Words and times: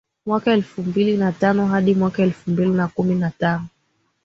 mwaka 0.25 0.53
elfu 0.53 0.83
mbili 0.83 1.17
na 1.17 1.31
tano 1.31 1.67
hadi 1.67 1.93
mwaka 1.95 2.23
elfu 2.23 2.51
mbili 2.51 2.69
na 2.71 2.87
kumi 2.87 3.15
na 3.15 3.31
tano 3.31 3.67